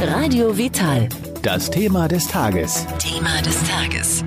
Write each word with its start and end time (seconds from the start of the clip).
Radio 0.00 0.56
Vital. 0.56 1.08
Das 1.42 1.70
Thema 1.70 2.06
des 2.06 2.28
Tages. 2.28 2.86
Thema 2.98 3.42
des 3.42 3.60
Tages. 3.64 4.24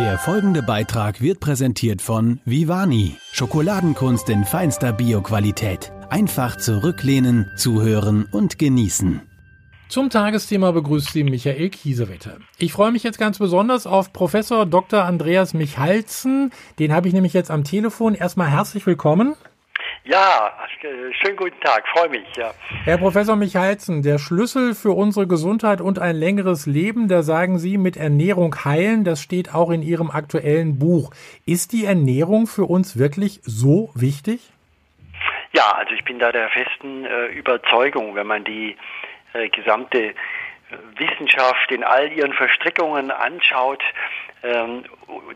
Der 0.00 0.18
folgende 0.18 0.62
Beitrag 0.62 1.20
wird 1.20 1.38
präsentiert 1.38 2.02
von 2.02 2.40
Vivani. 2.44 3.16
Schokoladenkunst 3.32 4.28
in 4.28 4.44
feinster 4.44 4.92
Bioqualität. 4.92 5.92
Einfach 6.10 6.56
zurücklehnen, 6.56 7.48
zuhören 7.56 8.26
und 8.32 8.58
genießen. 8.58 9.20
Zum 9.88 10.10
Tagesthema 10.10 10.72
begrüßt 10.72 11.12
Sie 11.12 11.22
Michael 11.22 11.70
Kiesewetter. 11.70 12.38
Ich 12.58 12.72
freue 12.72 12.90
mich 12.90 13.04
jetzt 13.04 13.18
ganz 13.18 13.38
besonders 13.38 13.86
auf 13.86 14.12
Professor 14.12 14.66
Dr. 14.66 15.04
Andreas 15.04 15.54
Michalzen. 15.54 16.50
Den 16.80 16.92
habe 16.92 17.06
ich 17.06 17.14
nämlich 17.14 17.34
jetzt 17.34 17.52
am 17.52 17.62
Telefon. 17.62 18.14
Erstmal 18.14 18.50
herzlich 18.50 18.84
willkommen. 18.84 19.36
Ja, 20.04 20.52
äh, 20.82 21.12
schönen 21.14 21.36
guten 21.36 21.60
Tag, 21.60 21.86
freue 21.88 22.08
mich, 22.08 22.26
ja. 22.36 22.52
Herr 22.84 22.98
Professor 22.98 23.36
Michalzen, 23.36 24.02
der 24.02 24.18
Schlüssel 24.18 24.74
für 24.74 24.92
unsere 24.92 25.26
Gesundheit 25.26 25.80
und 25.80 25.98
ein 25.98 26.16
längeres 26.16 26.66
Leben, 26.66 27.08
da 27.08 27.22
sagen 27.22 27.58
Sie 27.58 27.76
mit 27.76 27.96
Ernährung 27.96 28.54
heilen, 28.64 29.04
das 29.04 29.20
steht 29.20 29.54
auch 29.54 29.70
in 29.70 29.82
Ihrem 29.82 30.10
aktuellen 30.10 30.78
Buch. 30.78 31.10
Ist 31.46 31.72
die 31.72 31.84
Ernährung 31.84 32.46
für 32.46 32.64
uns 32.64 32.98
wirklich 32.98 33.40
so 33.42 33.90
wichtig? 33.94 34.40
Ja, 35.52 35.72
also 35.72 35.92
ich 35.92 36.04
bin 36.04 36.18
da 36.18 36.32
der 36.32 36.48
festen 36.50 37.04
äh, 37.04 37.26
Überzeugung, 37.26 38.14
wenn 38.14 38.26
man 38.26 38.44
die 38.44 38.76
äh, 39.32 39.48
gesamte 39.48 39.98
äh, 39.98 40.14
Wissenschaft 40.96 41.70
in 41.70 41.84
all 41.84 42.12
ihren 42.12 42.32
Verstrickungen 42.32 43.10
anschaut, 43.10 43.82
ähm, 44.42 44.84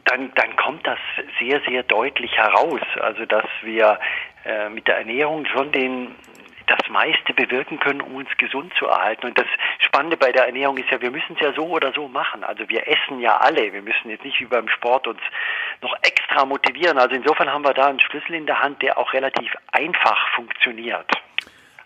dann, 0.04 0.32
dann 0.34 0.56
kommt 0.56 0.86
das 0.86 0.98
sehr, 1.40 1.60
sehr 1.68 1.82
deutlich 1.82 2.36
heraus. 2.36 2.80
Also, 3.00 3.26
dass 3.26 3.46
wir 3.62 3.98
äh, 4.44 4.68
mit 4.68 4.86
der 4.88 4.98
Ernährung 4.98 5.46
schon 5.46 5.72
den, 5.72 6.14
das 6.66 6.88
meiste 6.90 7.34
bewirken 7.34 7.78
können, 7.78 8.00
um 8.00 8.16
uns 8.16 8.28
gesund 8.38 8.72
zu 8.78 8.86
erhalten. 8.86 9.26
Und 9.26 9.38
das 9.38 9.46
Spannende 9.86 10.16
bei 10.16 10.32
der 10.32 10.46
Ernährung 10.46 10.76
ist 10.76 10.90
ja, 10.90 11.00
wir 11.00 11.10
müssen 11.10 11.34
es 11.34 11.40
ja 11.40 11.52
so 11.52 11.66
oder 11.66 11.92
so 11.92 12.08
machen. 12.08 12.44
Also 12.44 12.68
wir 12.68 12.86
essen 12.88 13.20
ja 13.20 13.36
alle. 13.38 13.72
Wir 13.72 13.82
müssen 13.82 14.10
jetzt 14.10 14.24
nicht 14.24 14.40
wie 14.40 14.46
beim 14.46 14.68
Sport 14.68 15.06
uns 15.06 15.20
noch 15.80 15.94
extra 16.02 16.44
motivieren. 16.44 16.98
Also 16.98 17.14
insofern 17.14 17.50
haben 17.52 17.64
wir 17.64 17.74
da 17.74 17.86
einen 17.86 18.00
Schlüssel 18.00 18.34
in 18.34 18.46
der 18.46 18.60
Hand, 18.60 18.82
der 18.82 18.98
auch 18.98 19.12
relativ 19.12 19.52
einfach 19.72 20.28
funktioniert. 20.34 21.06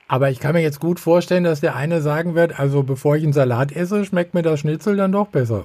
Aber 0.08 0.30
ich 0.30 0.38
kann 0.38 0.52
mir 0.52 0.62
jetzt 0.62 0.78
gut 0.78 1.00
vorstellen, 1.00 1.44
dass 1.44 1.60
der 1.60 1.74
eine 1.74 2.00
sagen 2.00 2.36
wird, 2.36 2.58
also 2.60 2.84
bevor 2.84 3.16
ich 3.16 3.24
einen 3.24 3.32
Salat 3.32 3.72
esse, 3.72 4.04
schmeckt 4.04 4.34
mir 4.34 4.42
das 4.42 4.60
Schnitzel 4.60 4.96
dann 4.96 5.10
doch 5.10 5.26
besser. 5.26 5.64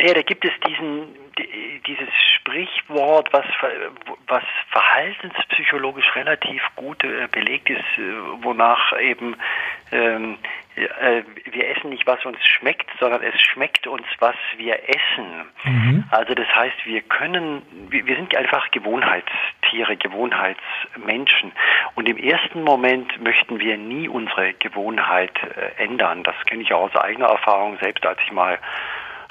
Naja, 0.00 0.14
da 0.14 0.22
gibt 0.22 0.46
es 0.46 0.52
diesen, 0.66 1.14
dieses 1.86 2.08
Sprichwort, 2.36 3.30
was, 3.34 3.44
was 4.28 4.44
verhaltenspsychologisch 4.70 6.16
relativ 6.16 6.62
gut 6.74 7.04
äh, 7.04 7.28
belegt 7.30 7.68
ist, 7.68 7.84
äh, 7.98 8.42
wonach 8.42 8.98
eben 8.98 9.36
ähm, 9.92 10.38
äh, 10.76 11.22
wir 11.52 11.68
essen 11.68 11.90
nicht, 11.90 12.06
was 12.06 12.24
uns 12.24 12.38
schmeckt, 12.46 12.88
sondern 12.98 13.22
es 13.22 13.38
schmeckt 13.42 13.86
uns, 13.86 14.06
was 14.20 14.36
wir 14.56 14.88
essen. 14.88 15.50
Mhm. 15.64 16.04
Also 16.10 16.32
das 16.32 16.48
heißt, 16.48 16.86
wir 16.86 17.02
können, 17.02 17.60
wir, 17.90 18.16
sind 18.16 18.34
einfach 18.34 18.70
Gewohnheitstiere, 18.70 19.98
Gewohnheitsmenschen. 19.98 21.52
Und 21.94 22.08
im 22.08 22.16
ersten 22.16 22.62
Moment 22.62 23.22
möchten 23.22 23.60
wir 23.60 23.76
nie 23.76 24.08
unsere 24.08 24.54
Gewohnheit 24.54 25.38
ändern. 25.76 26.22
Das 26.22 26.36
kenne 26.46 26.62
ich 26.62 26.72
auch 26.72 26.90
aus 26.90 26.96
eigener 26.96 27.26
Erfahrung, 27.26 27.76
selbst 27.82 28.06
als 28.06 28.18
ich 28.24 28.32
mal 28.32 28.58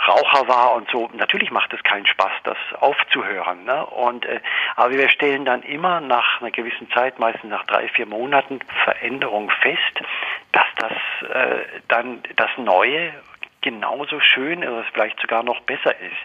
Raucher 0.07 0.47
war 0.47 0.73
und 0.75 0.89
so. 0.89 1.09
Natürlich 1.13 1.51
macht 1.51 1.73
es 1.73 1.83
keinen 1.83 2.05
Spaß, 2.05 2.31
das 2.43 2.57
aufzuhören. 2.79 3.65
Ne? 3.65 3.85
Und 3.85 4.25
äh, 4.25 4.39
aber 4.75 4.91
wir 4.91 5.09
stellen 5.09 5.45
dann 5.45 5.61
immer 5.63 5.99
nach 5.99 6.41
einer 6.41 6.51
gewissen 6.51 6.89
Zeit, 6.91 7.19
meistens 7.19 7.49
nach 7.49 7.65
drei, 7.65 7.87
vier 7.89 8.05
Monaten, 8.05 8.59
Veränderung 8.83 9.49
fest, 9.61 10.01
dass 10.51 10.65
das 10.77 10.93
äh, 11.29 11.65
dann 11.87 12.23
das 12.35 12.49
Neue 12.57 13.13
genauso 13.61 14.19
schön 14.19 14.59
oder 14.59 14.83
vielleicht 14.93 15.19
sogar 15.19 15.43
noch 15.43 15.59
besser 15.61 15.91
ist. 15.99 16.17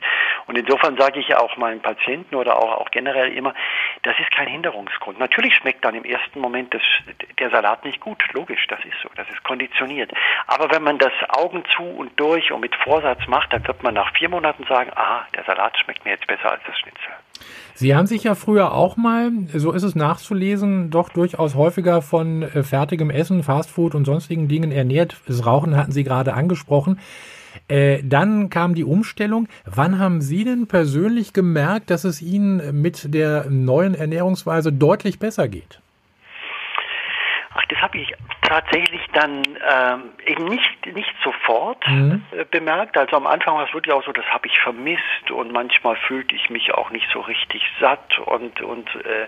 Und 0.47 0.57
insofern 0.57 0.97
sage 0.97 1.21
ich 1.21 1.29
ja 1.29 1.39
auch 1.39 1.56
meinen 1.56 1.81
Patienten 1.81 2.34
oder 2.34 2.59
auch, 2.59 2.81
auch 2.81 2.91
generell 2.91 3.33
immer, 3.33 3.55
das 4.03 4.19
ist 4.21 4.31
kein 4.31 4.49
Hinderungsgrund. 4.49 5.19
Natürlich 5.19 5.55
schmeckt 5.55 5.84
dann 5.84 5.94
im 5.94 6.05
ersten 6.05 6.41
Moment 6.41 6.75
das, 6.75 6.83
der 7.39 7.50
Salat 7.50 7.84
nicht 7.84 8.00
gut, 8.00 8.23
logisch, 8.33 8.67
das 8.69 8.81
ist 8.84 9.00
so, 9.03 9.09
das 9.17 9.28
ist 9.31 9.43
konditioniert. 9.43 10.12
Aber 10.47 10.71
wenn 10.71 10.83
man 10.83 10.99
das 10.99 11.12
Augen 11.28 11.65
zu 11.77 11.83
und 11.83 12.19
durch 12.21 12.53
und 12.53 12.61
mit 12.61 12.75
Vorsatz 12.77 13.27
macht, 13.27 13.53
dann 13.53 13.67
wird 13.67 13.83
man 13.83 13.94
nach 13.94 14.15
vier 14.17 14.28
Monaten 14.28 14.65
sagen, 14.65 14.91
ah, 14.94 15.27
der 15.34 15.44
Salat 15.44 15.78
schmeckt 15.78 16.05
mir 16.05 16.12
jetzt 16.12 16.27
besser 16.27 16.50
als 16.50 16.62
das 16.67 16.78
Schnitzel. 16.78 17.12
Sie 17.77 17.97
haben 17.97 18.07
sich 18.07 18.23
ja 18.23 18.37
früher 18.37 18.73
auch 18.73 18.97
mal, 18.97 19.33
so 19.53 19.73
ist 19.73 19.83
es 19.83 19.97
nachzulesen, 19.97 20.91
doch 20.91 21.09
durchaus 21.09 21.57
häufiger 21.57 22.03
von 22.03 22.43
äh, 22.43 22.62
fertigem 22.62 23.11
Essen, 23.11 23.43
Fastfood 23.43 23.97
und 23.97 24.05
sonstigen 24.05 24.47
Dingen 24.47 24.71
ernährt. 24.71 25.17
Das 25.27 25.45
Rauchen 25.45 25.77
hatten 25.77 25.91
Sie 25.91 26.05
gerade 26.05 26.35
angesprochen. 26.35 27.01
Äh, 27.67 28.03
dann 28.05 28.49
kam 28.49 28.77
die 28.77 28.85
Umstellung. 28.85 29.49
Wann 29.65 29.99
haben 29.99 30.21
Sie 30.21 30.45
denn 30.45 30.69
persönlich 30.69 31.33
gemerkt, 31.33 31.91
dass 31.91 32.05
es 32.05 32.23
Ihnen 32.23 32.81
mit 32.81 33.12
der 33.12 33.51
neuen 33.51 33.95
Ernährungsweise 33.95 34.73
deutlich 34.73 35.19
besser 35.19 35.49
geht? 35.49 35.81
Ach, 37.55 37.65
das 37.69 37.79
habe 37.81 37.99
ich 37.99 38.12
tatsächlich 38.44 39.03
dann 39.12 39.43
ähm, 39.44 40.12
eben 40.27 40.44
nicht, 40.44 40.87
nicht 40.87 41.15
sofort 41.22 41.87
mhm. 41.88 42.22
äh, 42.32 42.44
bemerkt. 42.44 42.97
Also 42.97 43.16
am 43.16 43.27
Anfang 43.27 43.56
war 43.56 43.66
es 43.66 43.75
wirklich 43.75 43.94
auch 43.94 44.05
so, 44.05 44.12
das 44.12 44.27
habe 44.27 44.47
ich 44.47 44.59
vermisst 44.60 45.31
und 45.31 45.53
manchmal 45.53 45.97
fühlte 45.97 46.34
ich 46.34 46.50
mich 46.50 46.72
auch 46.72 46.91
nicht 46.91 47.06
so 47.12 47.21
richtig 47.21 47.62
satt 47.81 48.19
und, 48.19 48.60
und 48.60 48.88
äh, 49.05 49.27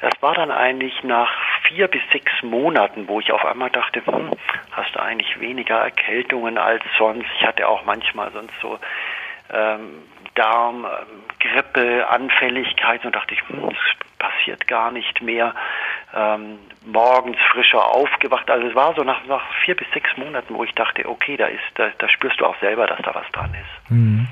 das 0.00 0.12
war 0.20 0.34
dann 0.34 0.50
eigentlich 0.50 1.02
nach 1.04 1.30
vier 1.68 1.88
bis 1.88 2.02
sechs 2.12 2.32
Monaten, 2.42 3.08
wo 3.08 3.20
ich 3.20 3.32
auf 3.32 3.44
einmal 3.44 3.70
dachte, 3.70 4.04
hm, 4.04 4.30
hast 4.72 4.94
du 4.94 5.00
eigentlich 5.00 5.40
weniger 5.40 5.78
Erkältungen 5.78 6.58
als 6.58 6.82
sonst. 6.98 7.28
Ich 7.38 7.46
hatte 7.46 7.68
auch 7.68 7.84
manchmal 7.84 8.30
sonst 8.32 8.54
so 8.60 8.78
ähm, 9.52 10.02
Darm, 10.34 10.84
ähm, 10.84 11.22
Grippe, 11.38 12.08
Anfälligkeit 12.08 13.04
und 13.04 13.14
dachte 13.14 13.34
ich, 13.34 13.48
hm, 13.48 13.70
das 13.70 13.78
passiert 14.18 14.66
gar 14.66 14.90
nicht 14.90 15.22
mehr. 15.22 15.54
Ähm, 16.14 16.58
morgens 16.84 17.38
frischer 17.52 17.84
aufgewacht. 17.84 18.50
Also 18.50 18.66
es 18.66 18.74
war 18.74 18.94
so 18.94 19.02
nach, 19.02 19.24
nach 19.26 19.42
vier 19.64 19.76
bis 19.76 19.86
sechs 19.94 20.10
Monaten, 20.16 20.54
wo 20.54 20.64
ich 20.64 20.72
dachte, 20.74 21.08
okay, 21.08 21.36
da 21.36 21.46
ist, 21.46 21.62
da, 21.76 21.90
da 21.98 22.08
spürst 22.08 22.40
du 22.40 22.44
auch 22.44 22.58
selber, 22.60 22.86
dass 22.86 23.00
da 23.02 23.14
was 23.14 23.24
dran 23.32 23.50
ist. 23.54 23.90
Mhm. 23.90 24.28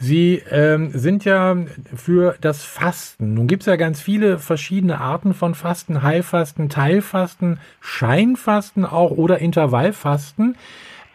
Sie 0.00 0.42
ähm, 0.50 0.90
sind 0.90 1.24
ja 1.24 1.56
für 1.96 2.36
das 2.40 2.64
Fasten. 2.64 3.34
Nun 3.34 3.48
gibt 3.48 3.62
es 3.62 3.66
ja 3.66 3.74
ganz 3.74 4.00
viele 4.00 4.38
verschiedene 4.38 5.00
Arten 5.00 5.34
von 5.34 5.54
Fasten, 5.54 6.02
Heilfasten, 6.02 6.68
Teilfasten, 6.68 7.58
Scheinfasten 7.80 8.84
auch 8.84 9.10
oder 9.10 9.38
Intervallfasten. 9.38 10.56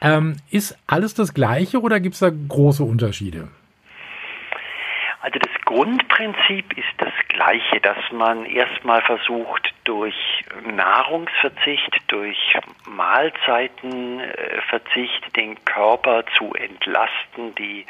Ähm, 0.01 0.35
ist 0.49 0.77
alles 0.85 1.13
das 1.13 1.33
gleiche 1.33 1.81
oder 1.81 2.01
gibt 2.01 2.15
es 2.15 2.19
da 2.19 2.29
große 2.29 2.83
Unterschiede? 2.83 3.47
Grundprinzip 5.73 6.77
ist 6.77 6.93
das 6.99 7.13
gleiche, 7.29 7.81
dass 7.81 7.97
man 8.11 8.45
erstmal 8.45 9.01
versucht, 9.01 9.73
durch 9.85 10.13
Nahrungsverzicht, 10.71 11.99
durch 12.09 12.37
Mahlzeitenverzicht 12.85 15.35
den 15.35 15.65
Körper 15.65 16.25
zu 16.37 16.53
entlasten, 16.53 17.55
die 17.55 17.87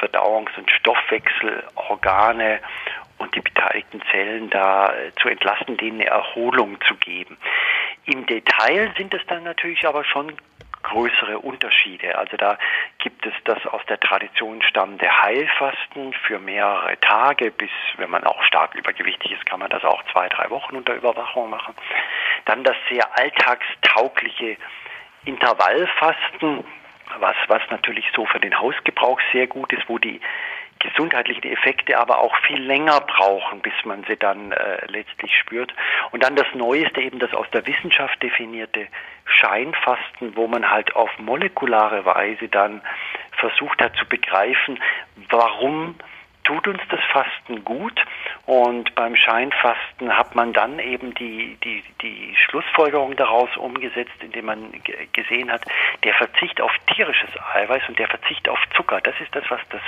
Verdauungs- 0.00 0.58
und 0.58 0.68
Stoffwechselorgane 0.72 2.58
und 3.18 3.32
die 3.36 3.42
beteiligten 3.42 4.02
Zellen 4.10 4.50
da 4.50 4.92
äh, 4.92 5.12
zu 5.22 5.28
entlasten, 5.28 5.76
denen 5.76 6.00
eine 6.00 6.10
Erholung 6.10 6.78
zu 6.88 6.96
geben. 6.96 7.36
Im 8.06 8.26
Detail 8.26 8.92
sind 8.96 9.14
es 9.14 9.24
dann 9.28 9.44
natürlich 9.44 9.86
aber 9.86 10.02
schon 10.02 10.32
größere 10.82 11.38
Unterschiede. 11.38 12.16
Also 12.18 12.36
da 12.36 12.58
gibt 12.98 13.26
es 13.26 13.34
das 13.44 13.64
aus 13.66 13.82
der 13.88 14.00
Tradition 14.00 14.62
stammende 14.62 15.08
Heilfasten 15.22 16.12
für 16.12 16.38
mehrere 16.38 16.98
Tage, 17.00 17.50
bis, 17.50 17.70
wenn 17.96 18.10
man 18.10 18.24
auch 18.24 18.42
stark 18.44 18.74
übergewichtig 18.74 19.32
ist, 19.32 19.46
kann 19.46 19.60
man 19.60 19.70
das 19.70 19.84
auch 19.84 20.02
zwei, 20.12 20.28
drei 20.28 20.50
Wochen 20.50 20.76
unter 20.76 20.94
Überwachung 20.94 21.50
machen. 21.50 21.74
Dann 22.46 22.64
das 22.64 22.76
sehr 22.88 23.18
alltagstaugliche 23.18 24.56
Intervallfasten, 25.24 26.64
was, 27.18 27.36
was 27.48 27.62
natürlich 27.70 28.06
so 28.14 28.24
für 28.26 28.40
den 28.40 28.58
Hausgebrauch 28.58 29.20
sehr 29.32 29.46
gut 29.46 29.72
ist, 29.72 29.88
wo 29.88 29.98
die 29.98 30.20
gesundheitlichen 30.80 31.44
Effekte 31.52 31.98
aber 31.98 32.18
auch 32.18 32.34
viel 32.46 32.60
länger 32.60 33.00
brauchen, 33.00 33.60
bis 33.60 33.74
man 33.84 34.02
sie 34.04 34.16
dann 34.16 34.52
äh, 34.52 34.86
letztlich 34.86 35.36
spürt. 35.36 35.72
Und 36.10 36.24
dann 36.24 36.36
das 36.36 36.46
Neueste, 36.54 37.00
eben 37.00 37.18
das 37.18 37.32
aus 37.34 37.46
der 37.52 37.66
Wissenschaft 37.66 38.20
definierte 38.22 38.88
Scheinfasten, 39.40 40.36
wo 40.36 40.46
man 40.46 40.70
halt 40.70 40.94
auf 40.94 41.10
molekulare 41.18 42.04
Weise 42.04 42.48
dann 42.48 42.82
versucht 43.32 43.80
hat 43.82 43.96
zu 43.96 44.06
begreifen, 44.06 44.78
warum 45.30 45.94
tut 46.44 46.66
uns 46.66 46.80
das 46.90 47.00
Fasten 47.12 47.64
gut? 47.64 48.04
Und 48.46 48.94
beim 48.94 49.14
Scheinfasten 49.14 50.16
hat 50.16 50.34
man 50.34 50.52
dann 50.52 50.78
eben 50.78 51.14
die, 51.14 51.56
die, 51.62 51.82
die 52.02 52.34
Schlussfolgerung 52.36 53.14
daraus 53.16 53.56
umgesetzt, 53.56 54.12
indem 54.20 54.46
man 54.46 54.72
gesehen 55.12 55.50
hat, 55.52 55.62
der 56.02 56.14
Verzicht 56.14 56.60
auf 56.60 56.72
tierisches 56.94 57.30
Eiweiß 57.54 57.82
und 57.88 57.98
der 57.98 58.08
Verzicht 58.08 58.48
auf 58.48 58.58
Zucker, 58.74 59.00
das 59.00 59.14
ist 59.20 59.34
das, 59.34 59.44
was 59.48 59.60
das 59.70 59.82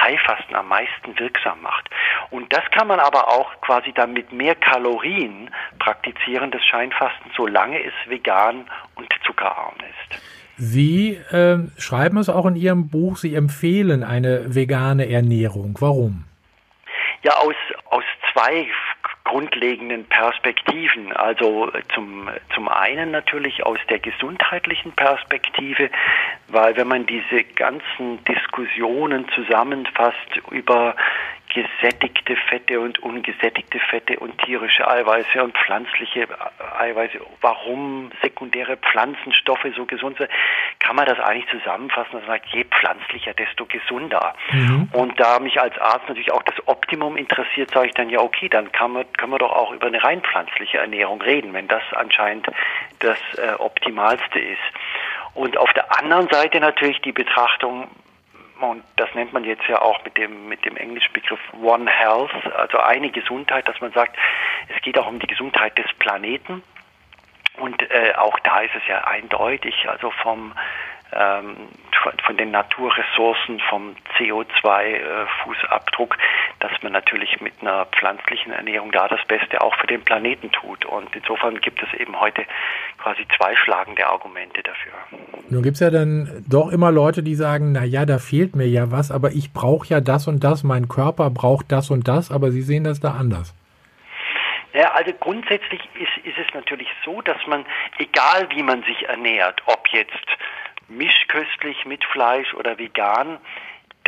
Heilfasten 0.00 0.54
am 0.54 0.68
meisten 0.68 1.18
wirksam 1.18 1.60
macht. 1.62 1.88
Und 2.30 2.52
das 2.52 2.62
kann 2.70 2.88
man 2.88 3.00
aber 3.00 3.28
auch 3.28 3.60
quasi 3.60 3.92
dann 3.92 4.12
mit 4.12 4.32
mehr 4.32 4.54
Kalorien 4.54 5.50
praktizieren, 5.78 6.50
das 6.50 6.64
Scheinfasten, 6.64 7.30
solange 7.36 7.82
es 7.82 7.94
vegan 8.06 8.70
und 8.94 9.08
zuckerarm 9.24 9.74
ist. 9.78 10.22
Sie 10.56 11.12
äh, 11.30 11.58
schreiben 11.78 12.18
es 12.18 12.28
auch 12.28 12.46
in 12.46 12.56
Ihrem 12.56 12.88
Buch, 12.88 13.16
Sie 13.16 13.34
empfehlen 13.34 14.02
eine 14.02 14.54
vegane 14.54 15.08
Ernährung. 15.08 15.76
Warum? 15.78 16.24
Ja, 17.22 17.36
aus, 17.36 17.54
aus 17.90 18.04
zwei 18.32 18.66
grundlegenden 19.28 20.06
Perspektiven. 20.06 21.12
Also 21.12 21.70
zum, 21.94 22.28
zum 22.54 22.68
einen 22.68 23.10
natürlich 23.10 23.64
aus 23.64 23.78
der 23.88 23.98
gesundheitlichen 23.98 24.92
Perspektive, 24.92 25.90
weil 26.48 26.76
wenn 26.76 26.88
man 26.88 27.06
diese 27.06 27.44
ganzen 27.44 28.24
Diskussionen 28.24 29.26
zusammenfasst 29.34 30.40
über 30.50 30.96
gesättigte 31.48 32.36
Fette 32.36 32.80
und 32.80 32.98
ungesättigte 32.98 33.78
Fette 33.78 34.18
und 34.18 34.36
tierische 34.42 34.86
Eiweiße 34.86 35.42
und 35.42 35.56
pflanzliche 35.56 36.28
Eiweiße, 36.78 37.18
warum 37.40 38.10
sekundäre 38.22 38.76
Pflanzenstoffe 38.76 39.66
so 39.76 39.86
gesund 39.86 40.18
sind, 40.18 40.30
kann 40.78 40.96
man 40.96 41.06
das 41.06 41.18
eigentlich 41.20 41.48
zusammenfassen, 41.50 42.12
dass 42.12 42.22
man 42.22 42.38
sagt, 42.38 42.46
je 42.48 42.64
pflanzlicher, 42.64 43.34
desto 43.34 43.66
gesunder. 43.66 44.34
Mhm. 44.52 44.88
Und 44.92 45.18
da 45.18 45.38
mich 45.38 45.60
als 45.60 45.78
Arzt 45.78 46.08
natürlich 46.08 46.32
auch 46.32 46.42
das 46.42 46.56
Optimum 46.66 47.16
interessiert, 47.16 47.70
sage 47.70 47.88
ich 47.88 47.94
dann, 47.94 48.10
ja 48.10 48.20
okay, 48.20 48.48
dann 48.48 48.70
kann 48.72 48.92
man, 48.92 49.12
können 49.14 49.32
wir 49.32 49.38
doch 49.38 49.52
auch 49.52 49.72
über 49.72 49.86
eine 49.86 50.02
rein 50.02 50.20
pflanzliche 50.20 50.78
Ernährung 50.78 51.20
reden, 51.22 51.52
wenn 51.54 51.68
das 51.68 51.82
anscheinend 51.92 52.46
das 52.98 53.18
äh, 53.36 53.54
Optimalste 53.58 54.38
ist. 54.38 54.58
Und 55.34 55.56
auf 55.56 55.72
der 55.72 55.98
anderen 55.98 56.28
Seite 56.30 56.60
natürlich 56.60 57.00
die 57.00 57.12
Betrachtung, 57.12 57.88
und 58.60 58.82
das 58.96 59.14
nennt 59.14 59.32
man 59.32 59.44
jetzt 59.44 59.66
ja 59.68 59.80
auch 59.80 60.02
mit 60.04 60.16
dem, 60.16 60.48
mit 60.48 60.64
dem 60.64 60.76
englischen 60.76 61.12
Begriff 61.12 61.40
One 61.60 61.90
Health, 61.90 62.30
also 62.56 62.78
eine 62.78 63.10
Gesundheit, 63.10 63.68
dass 63.68 63.80
man 63.80 63.92
sagt, 63.92 64.16
es 64.74 64.82
geht 64.82 64.98
auch 64.98 65.06
um 65.06 65.18
die 65.18 65.26
Gesundheit 65.26 65.78
des 65.78 65.92
Planeten. 65.98 66.62
Und 67.58 67.82
äh, 67.90 68.14
auch 68.16 68.38
da 68.40 68.60
ist 68.60 68.74
es 68.74 68.86
ja 68.88 69.04
eindeutig, 69.04 69.88
also 69.88 70.10
vom 70.22 70.54
ähm, 71.12 71.68
von, 72.24 72.36
den 72.36 72.50
Naturressourcen, 72.50 73.60
vom 73.60 73.96
CO2-Fußabdruck, 74.18 76.14
äh, 76.14 76.18
dass 76.60 76.72
man 76.82 76.92
natürlich 76.92 77.40
mit 77.40 77.54
einer 77.60 77.86
pflanzlichen 77.86 78.52
Ernährung 78.52 78.92
da 78.92 79.08
das 79.08 79.24
Beste 79.26 79.60
auch 79.60 79.74
für 79.76 79.86
den 79.86 80.02
Planeten 80.02 80.50
tut. 80.50 80.84
Und 80.84 81.14
insofern 81.14 81.60
gibt 81.60 81.82
es 81.82 82.00
eben 82.00 82.18
heute 82.18 82.44
quasi 82.98 83.26
zwei 83.36 83.54
schlagende 83.56 84.06
Argumente 84.06 84.62
dafür. 84.62 84.92
Nun 85.48 85.62
gibt 85.62 85.74
es 85.74 85.80
ja 85.80 85.90
dann 85.90 86.44
doch 86.48 86.70
immer 86.70 86.90
Leute, 86.90 87.22
die 87.22 87.34
sagen, 87.34 87.72
na 87.72 87.84
ja, 87.84 88.04
da 88.06 88.18
fehlt 88.18 88.56
mir 88.56 88.66
ja 88.66 88.90
was, 88.90 89.10
aber 89.10 89.30
ich 89.30 89.52
brauche 89.52 89.88
ja 89.88 90.00
das 90.00 90.26
und 90.28 90.44
das, 90.44 90.64
mein 90.64 90.88
Körper 90.88 91.30
braucht 91.30 91.70
das 91.72 91.90
und 91.90 92.08
das, 92.08 92.30
aber 92.30 92.50
Sie 92.50 92.62
sehen 92.62 92.84
das 92.84 93.00
da 93.00 93.12
anders. 93.12 93.54
Ja, 94.74 94.92
also 94.92 95.12
grundsätzlich 95.18 95.80
ist, 95.94 96.26
ist 96.26 96.38
es 96.38 96.54
natürlich 96.54 96.88
so, 97.04 97.20
dass 97.22 97.38
man, 97.46 97.64
egal 97.98 98.48
wie 98.50 98.62
man 98.62 98.82
sich 98.82 99.08
ernährt, 99.08 99.62
ob 99.66 99.88
jetzt 99.88 100.26
mischköstlich 100.88 101.84
mit 101.84 102.04
Fleisch 102.04 102.54
oder 102.54 102.78
vegan, 102.78 103.38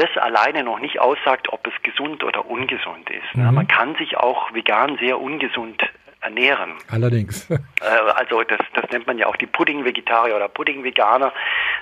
das 0.00 0.16
alleine 0.16 0.64
noch 0.64 0.80
nicht 0.80 1.00
aussagt, 1.00 1.52
ob 1.52 1.66
es 1.66 1.72
gesund 1.82 2.24
oder 2.24 2.46
ungesund 2.46 3.08
ist. 3.10 3.34
Mhm. 3.34 3.54
Man 3.54 3.68
kann 3.68 3.94
sich 3.96 4.16
auch 4.16 4.52
vegan 4.52 4.96
sehr 4.98 5.20
ungesund 5.20 5.82
ernähren. 6.20 6.74
Allerdings. 6.90 7.48
Äh, 7.82 8.10
also 8.14 8.42
das, 8.42 8.58
das 8.74 8.90
nennt 8.90 9.06
man 9.06 9.16
ja 9.16 9.26
auch 9.26 9.36
die 9.36 9.46
Pudding-Vegetarier 9.46 10.36
oder 10.36 10.50
Pudding-Veganer. 10.50 11.32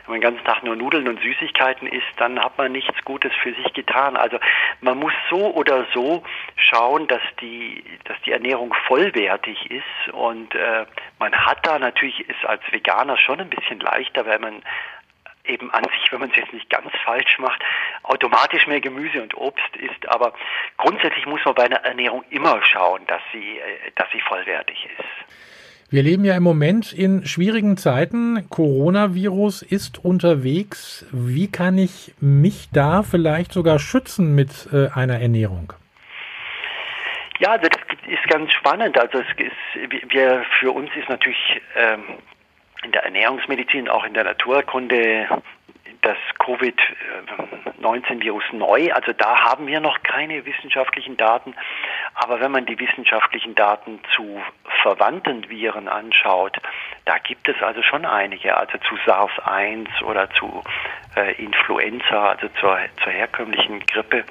Wenn 0.04 0.12
man 0.12 0.20
den 0.20 0.30
ganzen 0.30 0.44
Tag 0.44 0.62
nur 0.62 0.76
Nudeln 0.76 1.08
und 1.08 1.20
Süßigkeiten 1.20 1.88
isst, 1.88 2.06
dann 2.18 2.38
hat 2.38 2.56
man 2.56 2.70
nichts 2.70 2.94
Gutes 3.04 3.32
für 3.42 3.52
sich 3.52 3.72
getan. 3.74 4.16
Also 4.16 4.38
man 4.80 4.96
muss 4.96 5.12
so 5.28 5.52
oder 5.54 5.86
so 5.92 6.22
schauen, 6.54 7.08
dass 7.08 7.20
die, 7.40 7.82
dass 8.04 8.16
die 8.24 8.30
Ernährung 8.30 8.72
vollwertig 8.86 9.72
ist. 9.72 10.14
Und 10.14 10.54
äh, 10.54 10.86
man 11.18 11.34
hat 11.34 11.66
da 11.66 11.80
natürlich, 11.80 12.20
ist 12.28 12.46
als 12.46 12.62
Veganer 12.70 13.16
schon 13.16 13.40
ein 13.40 13.50
bisschen 13.50 13.80
leichter, 13.80 14.24
weil 14.24 14.38
man 14.38 14.62
eben 15.48 15.70
an 15.72 15.84
sich, 15.84 16.12
wenn 16.12 16.20
man 16.20 16.30
es 16.30 16.36
jetzt 16.36 16.52
nicht 16.52 16.70
ganz 16.70 16.88
falsch 17.04 17.38
macht, 17.38 17.62
automatisch 18.02 18.66
mehr 18.66 18.80
Gemüse 18.80 19.22
und 19.22 19.36
Obst 19.36 19.76
isst. 19.76 20.08
Aber 20.08 20.32
grundsätzlich 20.76 21.26
muss 21.26 21.44
man 21.44 21.54
bei 21.54 21.64
einer 21.64 21.84
Ernährung 21.84 22.24
immer 22.30 22.60
schauen, 22.62 23.06
dass 23.06 23.22
sie, 23.32 23.58
äh, 23.58 23.90
dass 23.96 24.08
sie 24.12 24.20
vollwertig 24.20 24.88
ist. 24.98 25.08
Wir 25.90 26.02
leben 26.02 26.22
ja 26.26 26.36
im 26.36 26.42
Moment 26.42 26.92
in 26.92 27.24
schwierigen 27.24 27.78
Zeiten. 27.78 28.46
Coronavirus 28.50 29.62
ist 29.62 30.04
unterwegs. 30.04 31.06
Wie 31.12 31.50
kann 31.50 31.78
ich 31.78 32.12
mich 32.20 32.68
da 32.74 33.02
vielleicht 33.02 33.52
sogar 33.52 33.78
schützen 33.78 34.34
mit 34.34 34.68
äh, 34.70 34.88
einer 34.94 35.18
Ernährung? 35.18 35.72
Ja, 37.38 37.56
das 37.56 37.70
ist 38.06 38.22
ganz 38.28 38.52
spannend. 38.52 38.98
Also 38.98 39.20
es 39.20 39.26
ist, 39.38 40.10
wir, 40.10 40.44
für 40.60 40.72
uns 40.72 40.90
ist 40.94 41.08
natürlich 41.08 41.62
ähm, 41.74 42.02
in 42.84 42.92
der 42.92 43.04
Ernährungsmedizin, 43.04 43.88
auch 43.88 44.04
in 44.04 44.14
der 44.14 44.24
Naturkunde 44.24 45.26
das 46.02 46.16
Covid-19-Virus 46.38 48.44
neu. 48.52 48.92
Also 48.92 49.12
da 49.12 49.44
haben 49.44 49.66
wir 49.66 49.80
noch 49.80 50.02
keine 50.02 50.46
wissenschaftlichen 50.46 51.16
Daten. 51.16 51.54
Aber 52.20 52.40
wenn 52.40 52.50
man 52.50 52.66
die 52.66 52.80
wissenschaftlichen 52.80 53.54
Daten 53.54 54.00
zu 54.16 54.42
verwandten 54.82 55.48
Viren 55.48 55.86
anschaut, 55.86 56.56
da 57.04 57.18
gibt 57.18 57.48
es 57.48 57.62
also 57.62 57.80
schon 57.84 58.04
einige. 58.04 58.56
Also 58.56 58.76
zu 58.78 58.96
SARS-1 59.06 60.02
oder 60.02 60.28
zu 60.30 60.64
äh, 61.14 61.40
Influenza, 61.40 62.30
also 62.30 62.48
zur, 62.60 62.76
zur 63.04 63.12
herkömmlichen 63.12 63.86
Grippe. 63.86 64.24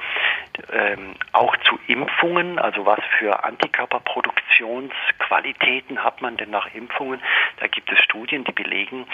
Ähm, 0.74 1.16
auch 1.32 1.56
zu 1.58 1.80
Impfungen, 1.88 2.60
also 2.60 2.86
was 2.86 3.00
für 3.20 3.46
Antikörperproduktionsqualitäten 3.46 6.04
hat 6.04 6.22
man 6.22 6.36
denn 6.36 6.50
nach 6.50 6.76
Impfungen? 6.76 7.22
Da 7.62 7.68
gibt 7.68 7.90
es 7.90 8.00
Studien, 8.00 8.44
die 8.44 8.52
belegen, 8.52 9.08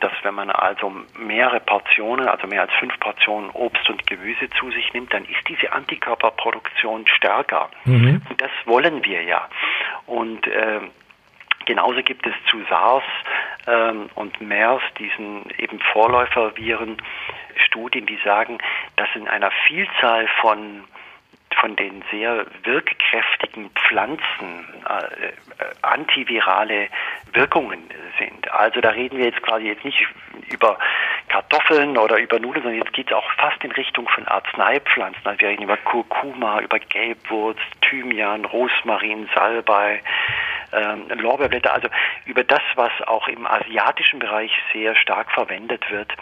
dass 0.00 0.12
wenn 0.22 0.34
man 0.34 0.50
also 0.50 0.92
mehrere 1.18 1.60
Portionen, 1.60 2.28
also 2.28 2.46
mehr 2.46 2.62
als 2.62 2.72
fünf 2.74 2.98
Portionen 3.00 3.50
Obst 3.50 3.88
und 3.88 4.06
Gemüse 4.06 4.50
zu 4.58 4.70
sich 4.70 4.92
nimmt, 4.92 5.12
dann 5.12 5.24
ist 5.24 5.48
diese 5.48 5.72
Antikörperproduktion 5.72 7.06
stärker. 7.06 7.70
Mhm. 7.84 8.22
Und 8.28 8.40
das 8.40 8.50
wollen 8.66 9.04
wir 9.04 9.22
ja. 9.22 9.48
Und 10.06 10.46
äh, 10.46 10.80
Genauso 11.64 12.02
gibt 12.02 12.26
es 12.26 12.34
zu 12.50 12.60
SARS 12.68 13.04
ähm, 13.66 14.10
und 14.14 14.40
MERS, 14.40 14.82
diesen 14.98 15.48
eben 15.58 15.78
Vorläuferviren, 15.92 16.96
Studien, 17.66 18.06
die 18.06 18.18
sagen, 18.24 18.58
dass 18.96 19.08
in 19.14 19.28
einer 19.28 19.50
Vielzahl 19.66 20.26
von 20.40 20.84
von 21.60 21.76
den 21.76 22.02
sehr 22.10 22.46
wirkkräftigen 22.64 23.70
Pflanzen 23.70 24.66
äh, 24.88 25.26
äh, 25.26 25.32
antivirale 25.82 26.88
Wirkungen 27.32 27.82
sind. 28.18 28.50
Also 28.52 28.80
da 28.80 28.90
reden 28.90 29.18
wir 29.18 29.26
jetzt 29.26 29.42
quasi 29.42 29.66
jetzt 29.66 29.84
nicht 29.84 30.06
über 30.50 30.78
Kartoffeln 31.28 31.96
oder 31.96 32.18
über 32.18 32.38
Nudeln, 32.38 32.62
sondern 32.62 32.82
jetzt 32.82 32.92
geht 32.92 33.08
es 33.08 33.16
auch 33.16 33.30
fast 33.38 33.62
in 33.64 33.72
Richtung 33.72 34.08
von 34.08 34.26
Arzneipflanzen. 34.28 35.22
Also 35.24 35.40
wir 35.40 35.48
reden 35.48 35.62
über 35.62 35.76
Kurkuma, 35.78 36.60
über 36.60 36.78
Gelbwurz, 36.78 37.58
Thymian, 37.80 38.44
Rosmarin, 38.44 39.28
Salbei, 39.34 40.02
ähm, 40.72 41.08
Lorbeerblätter, 41.08 41.72
also 41.72 41.88
über 42.26 42.44
das, 42.44 42.62
was 42.74 42.92
auch 43.06 43.28
im 43.28 43.46
asiatischen 43.46 44.18
Bereich 44.18 44.52
sehr 44.72 44.94
stark 44.96 45.30
verwendet 45.32 45.90
wird, 45.90 46.12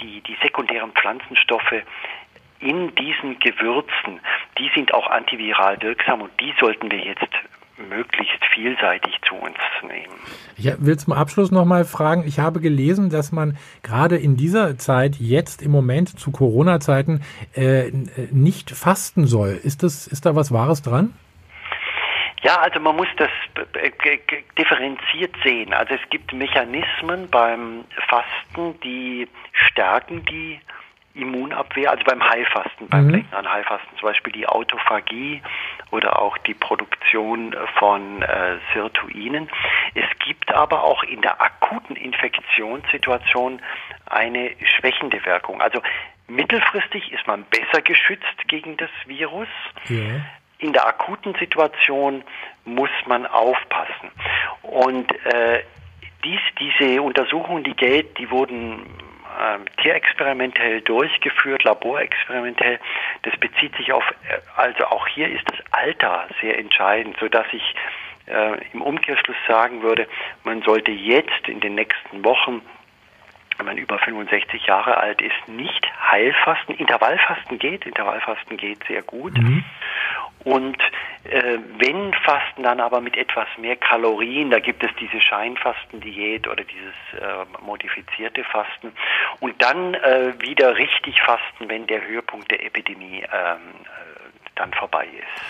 die, 0.00 0.20
die 0.22 0.36
sekundären 0.42 0.92
Pflanzenstoffe, 0.92 1.82
in 2.60 2.94
diesen 2.96 3.38
Gewürzen, 3.38 4.20
die 4.58 4.70
sind 4.74 4.92
auch 4.92 5.08
antiviral 5.08 5.80
wirksam 5.80 6.22
und 6.22 6.40
die 6.40 6.52
sollten 6.58 6.90
wir 6.90 6.98
jetzt 6.98 7.28
möglichst 7.78 8.44
vielseitig 8.52 9.14
zu 9.26 9.34
uns 9.34 9.56
nehmen. 9.82 10.14
Ich 10.56 10.70
will 10.78 10.98
zum 10.98 11.12
Abschluss 11.12 11.50
nochmal 11.50 11.84
fragen, 11.84 12.24
ich 12.26 12.38
habe 12.38 12.60
gelesen, 12.60 13.10
dass 13.10 13.32
man 13.32 13.56
gerade 13.82 14.16
in 14.16 14.36
dieser 14.36 14.78
Zeit, 14.78 15.16
jetzt 15.16 15.62
im 15.62 15.70
Moment 15.70 16.18
zu 16.18 16.30
Corona-Zeiten, 16.30 17.22
äh, 17.54 17.90
nicht 18.30 18.70
fasten 18.70 19.26
soll. 19.26 19.58
Ist, 19.62 19.82
das, 19.82 20.06
ist 20.06 20.26
da 20.26 20.34
was 20.34 20.52
Wahres 20.52 20.82
dran? 20.82 21.14
Ja, 22.42 22.56
also 22.60 22.78
man 22.78 22.96
muss 22.96 23.08
das 23.16 23.30
differenziert 24.56 25.34
sehen. 25.42 25.72
Also 25.72 25.94
es 25.94 26.10
gibt 26.10 26.32
Mechanismen 26.32 27.28
beim 27.30 27.84
Fasten, 28.08 28.78
die 28.80 29.28
stärken 29.52 30.24
die 30.24 30.60
Immunabwehr, 31.14 31.90
also 31.90 32.04
beim 32.04 32.22
Heilfasten, 32.22 32.88
beim 32.88 33.06
mhm. 33.06 33.12
Denken 33.12 33.34
an 33.34 33.50
Heilfasten, 33.50 33.98
zum 33.98 34.08
Beispiel 34.08 34.32
die 34.32 34.46
Autophagie 34.46 35.42
oder 35.90 36.20
auch 36.20 36.38
die 36.38 36.54
Produktion 36.54 37.56
von 37.78 38.22
äh, 38.22 38.58
Sirtuinen. 38.72 39.48
Es 39.94 40.06
gibt 40.24 40.52
aber 40.52 40.84
auch 40.84 41.02
in 41.02 41.22
der 41.22 41.40
akuten 41.40 41.96
Infektionssituation 41.96 43.60
eine 44.06 44.52
schwächende 44.78 45.24
Wirkung. 45.24 45.60
Also 45.60 45.80
mittelfristig 46.28 47.12
ist 47.12 47.26
man 47.26 47.44
besser 47.44 47.82
geschützt 47.82 48.46
gegen 48.46 48.76
das 48.76 48.90
Virus. 49.06 49.48
Ja. 49.88 50.20
In 50.58 50.72
der 50.72 50.86
akuten 50.86 51.34
Situation 51.34 52.22
muss 52.64 52.90
man 53.06 53.26
aufpassen. 53.26 54.10
Und 54.62 55.10
äh, 55.24 55.62
dies, 56.24 56.40
diese 56.60 57.00
Untersuchungen, 57.00 57.64
die 57.64 57.74
Geld, 57.74 58.18
die 58.18 58.30
wurden 58.30 58.84
äh, 59.38 59.58
tierexperimentell 59.82 60.80
durchgeführt, 60.82 61.64
laborexperimentell. 61.64 62.78
Das 63.22 63.36
bezieht 63.38 63.74
sich 63.76 63.92
auf, 63.92 64.04
äh, 64.28 64.38
also 64.56 64.84
auch 64.86 65.06
hier 65.08 65.28
ist 65.28 65.44
das 65.50 65.58
Alter 65.70 66.26
sehr 66.40 66.58
entscheidend, 66.58 67.16
so 67.20 67.28
dass 67.28 67.46
ich 67.52 67.74
äh, 68.26 68.60
im 68.72 68.82
Umkehrschluss 68.82 69.36
sagen 69.46 69.82
würde, 69.82 70.06
man 70.44 70.62
sollte 70.62 70.90
jetzt 70.90 71.48
in 71.48 71.60
den 71.60 71.74
nächsten 71.74 72.24
Wochen 72.24 72.62
wenn 73.58 73.66
man 73.66 73.76
über 73.76 73.98
65 73.98 74.66
Jahre 74.66 74.98
alt 74.98 75.20
ist, 75.20 75.48
nicht 75.48 75.84
Heilfasten. 76.10 76.76
Intervallfasten 76.76 77.58
geht, 77.58 77.86
Intervallfasten 77.86 78.56
geht 78.56 78.84
sehr 78.86 79.02
gut. 79.02 79.36
Mhm. 79.36 79.64
Und 80.48 80.78
äh, 81.24 81.58
wenn 81.78 82.14
Fasten, 82.24 82.62
dann 82.62 82.80
aber 82.80 83.02
mit 83.02 83.18
etwas 83.18 83.46
mehr 83.58 83.76
Kalorien. 83.76 84.50
Da 84.50 84.60
gibt 84.60 84.82
es 84.82 84.90
diese 84.98 85.20
Scheinfastendiät 85.20 86.48
oder 86.48 86.64
dieses 86.64 86.94
äh, 87.20 87.62
modifizierte 87.62 88.44
Fasten. 88.44 88.92
Und 89.40 89.60
dann 89.62 89.92
äh, 89.92 90.32
wieder 90.40 90.76
richtig 90.78 91.20
fasten, 91.20 91.68
wenn 91.68 91.86
der 91.86 92.06
Höhepunkt 92.06 92.50
der 92.50 92.64
Epidemie 92.64 93.18
ähm, 93.18 93.28
äh, 93.28 93.58
dann 94.54 94.72
vorbei 94.72 95.04
ist. 95.04 95.44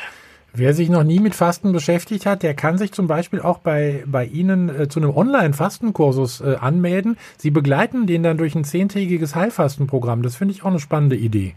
Wer 0.53 0.75
sich 0.75 0.89
noch 0.89 1.05
nie 1.05 1.21
mit 1.21 1.37
Fasten 1.37 1.73
beschäftigt 1.73 2.27
hat, 2.27 2.43
der 2.43 2.55
kann 2.55 2.77
sich 2.77 2.91
zum 2.91 3.07
Beispiel 3.07 3.41
auch 3.41 3.59
bei, 3.59 4.03
bei 4.05 4.25
Ihnen 4.25 4.69
äh, 4.69 4.89
zu 4.89 4.99
einem 4.99 5.17
Online-Fastenkursus 5.17 6.41
äh, 6.41 6.57
anmelden. 6.57 7.19
Sie 7.37 7.53
begleiten 7.53 8.09
den 8.09 8.25
dann 8.25 8.37
durch 8.37 8.57
ein 8.57 8.65
zehntägiges 8.65 9.37
Heilfastenprogramm. 9.37 10.23
Das 10.23 10.35
finde 10.35 10.55
ich 10.55 10.63
auch 10.63 10.71
eine 10.71 10.81
spannende 10.81 11.15
Idee. 11.15 11.55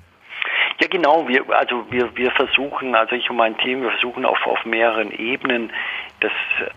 Ja, 0.82 0.88
genau. 0.88 1.28
Wir, 1.28 1.48
also 1.52 1.86
wir, 1.92 2.16
wir 2.18 2.32
versuchen, 2.32 2.96
also 2.96 3.16
ich 3.16 3.30
und 3.30 3.36
mein 3.36 3.56
Team, 3.60 3.84
wir 3.84 3.92
versuchen 3.92 4.26
auf, 4.26 4.46
auf 4.48 4.66
mehreren 4.66 5.12
Ebenen 5.12 5.72
das, 6.22 6.32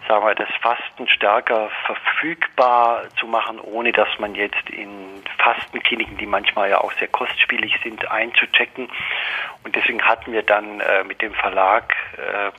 sagen 0.08 0.26
wir, 0.26 0.34
das 0.34 0.48
Fasten 0.60 1.08
stärker 1.08 1.70
verfügbar 1.86 3.04
zu 3.18 3.26
machen, 3.26 3.58
ohne 3.60 3.92
dass 3.92 4.08
man 4.18 4.34
jetzt 4.34 4.68
in 4.70 5.22
Fastenkliniken, 5.38 6.18
die 6.18 6.26
manchmal 6.26 6.70
ja 6.70 6.80
auch 6.80 6.92
sehr 6.92 7.08
kostspielig 7.08 7.78
sind, 7.82 8.10
einzuchecken. 8.10 8.88
Und 9.64 9.74
deswegen 9.74 10.02
hatten 10.02 10.32
wir 10.32 10.42
dann 10.42 10.80
äh, 10.80 11.04
mit 11.04 11.22
dem 11.22 11.32
Verlag 11.34 11.94
äh, 12.16 12.50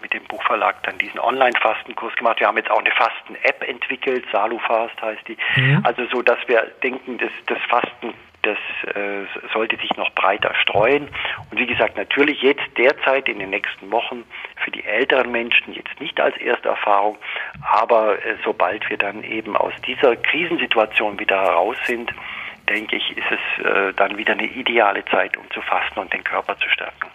mit 0.00 0.14
dem 0.14 0.24
Buchverlag 0.24 0.82
dann 0.84 0.96
diesen 0.96 1.20
Online-Fastenkurs 1.20 2.16
gemacht. 2.16 2.40
Wir 2.40 2.46
haben 2.46 2.56
jetzt 2.56 2.70
auch 2.70 2.78
eine 2.78 2.90
Fasten-App 2.90 3.68
entwickelt, 3.68 4.24
Salufast 4.32 5.00
heißt 5.02 5.28
die. 5.28 5.36
Mhm. 5.56 5.80
Also 5.84 6.06
so, 6.06 6.22
dass 6.22 6.38
wir 6.46 6.62
denken, 6.82 7.18
dass 7.18 7.30
das 7.46 7.58
Fasten 7.68 8.14
das 8.44 8.94
äh, 8.94 9.24
sollte 9.52 9.76
sich 9.76 9.96
noch 9.96 10.10
breiter 10.14 10.54
streuen. 10.62 11.08
Und 11.50 11.58
wie 11.58 11.66
gesagt, 11.66 11.96
natürlich 11.96 12.42
jetzt 12.42 12.62
derzeit 12.76 13.28
in 13.28 13.38
den 13.38 13.50
nächsten 13.50 13.90
Wochen 13.90 14.24
für 14.62 14.70
die 14.70 14.84
älteren 14.84 15.32
Menschen 15.32 15.74
jetzt 15.74 16.00
nicht 16.00 16.20
als 16.20 16.36
erste 16.36 16.68
Erfahrung, 16.68 17.16
aber 17.62 18.24
äh, 18.24 18.36
sobald 18.44 18.88
wir 18.88 18.98
dann 18.98 19.24
eben 19.24 19.56
aus 19.56 19.72
dieser 19.86 20.16
Krisensituation 20.16 21.18
wieder 21.18 21.40
heraus 21.40 21.76
sind, 21.86 22.12
denke 22.68 22.96
ich, 22.96 23.16
ist 23.16 23.26
es 23.30 23.64
äh, 23.64 23.92
dann 23.94 24.16
wieder 24.16 24.32
eine 24.32 24.46
ideale 24.46 25.04
Zeit, 25.06 25.36
um 25.36 25.44
zu 25.50 25.60
fasten 25.62 25.98
und 26.00 26.12
den 26.12 26.24
Körper 26.24 26.56
zu 26.58 26.68
stärken. 26.68 27.08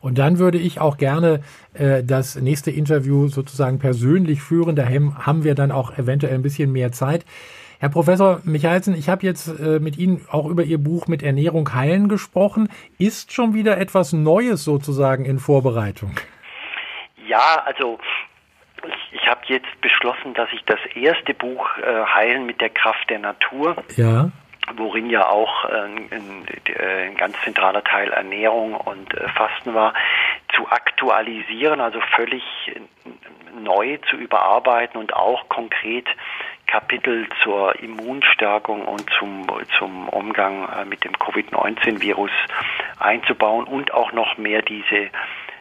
Und 0.00 0.18
dann 0.18 0.38
würde 0.38 0.58
ich 0.58 0.80
auch 0.80 0.96
gerne 0.96 1.40
äh, 1.74 2.02
das 2.04 2.36
nächste 2.36 2.70
Interview 2.70 3.28
sozusagen 3.28 3.78
persönlich 3.78 4.40
führen. 4.40 4.76
Da 4.76 4.86
haben 4.86 5.44
wir 5.44 5.54
dann 5.54 5.72
auch 5.72 5.98
eventuell 5.98 6.34
ein 6.34 6.42
bisschen 6.42 6.72
mehr 6.72 6.92
Zeit. 6.92 7.24
Herr 7.78 7.90
Professor 7.90 8.40
Michalsen, 8.44 8.94
ich 8.94 9.10
habe 9.10 9.26
jetzt 9.26 9.48
äh, 9.48 9.80
mit 9.80 9.98
Ihnen 9.98 10.24
auch 10.30 10.46
über 10.46 10.62
Ihr 10.62 10.78
Buch 10.78 11.08
mit 11.08 11.22
Ernährung 11.22 11.74
heilen 11.74 12.08
gesprochen. 12.08 12.70
Ist 12.98 13.32
schon 13.32 13.52
wieder 13.52 13.76
etwas 13.76 14.14
Neues 14.14 14.64
sozusagen 14.64 15.26
in 15.26 15.38
Vorbereitung? 15.38 16.12
Ja, 17.26 17.62
also 17.66 17.98
ich, 18.86 19.20
ich 19.20 19.28
habe 19.28 19.40
jetzt 19.48 19.80
beschlossen, 19.82 20.32
dass 20.32 20.48
ich 20.52 20.64
das 20.64 20.78
erste 20.94 21.34
Buch 21.34 21.68
äh, 21.78 22.04
Heilen 22.14 22.46
mit 22.46 22.62
der 22.62 22.70
Kraft 22.70 23.10
der 23.10 23.18
Natur, 23.18 23.76
ja. 23.96 24.30
worin 24.74 25.10
ja 25.10 25.28
auch 25.28 25.66
äh, 25.66 25.74
ein, 25.74 26.46
ein, 27.10 27.16
ganz 27.18 27.36
zentraler 27.42 27.84
Teil 27.84 28.10
Ernährung 28.10 28.74
und 28.74 29.12
äh, 29.12 29.28
Fasten 29.28 29.74
war, 29.74 29.92
zu 30.54 30.66
aktualisieren, 30.70 31.80
also 31.82 32.00
völlig 32.14 32.42
neu 33.60 33.98
zu 34.08 34.16
überarbeiten 34.16 34.98
und 34.98 35.14
auch 35.14 35.48
konkret 35.48 36.06
Kapitel 36.66 37.26
zur 37.42 37.78
Immunstärkung 37.80 38.82
und 38.82 39.08
zum, 39.18 39.46
zum 39.78 40.08
Umgang 40.08 40.68
äh, 40.68 40.84
mit 40.84 41.04
dem 41.04 41.18
Covid-19-Virus 41.18 42.30
einzubauen 42.98 43.66
und 43.66 43.94
auch 43.94 44.12
noch 44.12 44.36
mehr 44.38 44.62
diese 44.62 45.10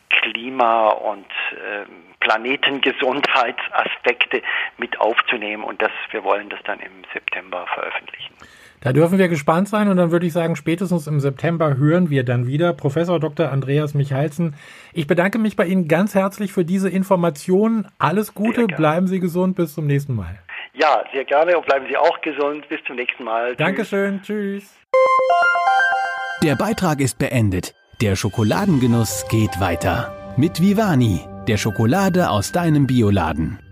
Klima- 0.09 0.89
und 0.89 1.27
äh, 1.51 1.85
Planetengesundheitsaspekte 2.19 4.41
mit 4.77 4.99
aufzunehmen 4.99 5.63
und 5.63 5.81
das, 5.81 5.91
wir 6.11 6.23
wollen 6.23 6.49
das 6.49 6.59
dann 6.63 6.79
im 6.79 6.91
September 7.13 7.65
veröffentlichen. 7.73 8.33
Da 8.81 8.93
dürfen 8.93 9.17
wir 9.17 9.29
gespannt 9.29 9.67
sein 9.67 9.87
und 9.87 9.97
dann 9.97 10.11
würde 10.11 10.27
ich 10.27 10.33
sagen, 10.33 10.55
spätestens 10.55 11.07
im 11.07 11.19
September 11.19 11.77
hören 11.77 12.09
wir 12.09 12.23
dann 12.23 12.45
wieder. 12.45 12.73
Professor 12.73 13.19
Dr. 13.19 13.51
Andreas 13.51 13.93
Michalsen, 13.93 14.55
ich 14.93 15.07
bedanke 15.07 15.39
mich 15.39 15.55
bei 15.55 15.65
Ihnen 15.65 15.87
ganz 15.87 16.13
herzlich 16.13 16.53
für 16.53 16.65
diese 16.65 16.89
Informationen. 16.89 17.87
Alles 17.97 18.33
Gute, 18.33 18.67
bleiben 18.67 19.07
Sie 19.07 19.19
gesund, 19.19 19.55
bis 19.55 19.73
zum 19.73 19.87
nächsten 19.87 20.15
Mal. 20.15 20.39
Ja, 20.77 21.03
sehr 21.13 21.23
gerne 21.25 21.57
und 21.57 21.65
bleiben 21.65 21.85
Sie 21.87 21.97
auch 21.97 22.19
gesund. 22.21 22.67
Bis 22.69 22.83
zum 22.85 22.97
nächsten 22.97 23.23
Mal. 23.23 23.55
Dankeschön. 23.55 24.21
Tschüss. 24.21 24.75
Der 26.43 26.55
Beitrag 26.55 26.99
ist 26.99 27.17
beendet. 27.17 27.73
Der 28.01 28.15
Schokoladengenuss 28.15 29.25
geht 29.29 29.59
weiter. 29.59 30.33
Mit 30.37 30.61
Vivani, 30.61 31.21
der 31.47 31.57
Schokolade 31.57 32.29
aus 32.29 32.51
deinem 32.51 32.87
Bioladen. 32.87 33.64